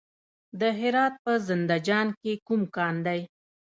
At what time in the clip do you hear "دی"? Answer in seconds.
3.05-3.21